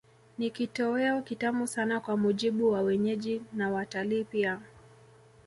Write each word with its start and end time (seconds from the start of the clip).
Ni 0.37 0.49
kitoweo 0.49 1.21
kitamu 1.21 1.67
sana 1.67 1.99
kwa 1.99 2.17
mujibu 2.17 2.71
wa 2.71 2.81
wenyeji 2.81 3.41
na 3.53 3.71
watalii 3.71 4.23
pia 4.23 4.59